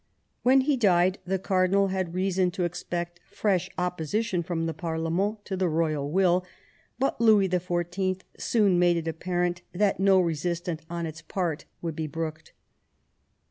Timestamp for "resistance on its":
10.19-11.21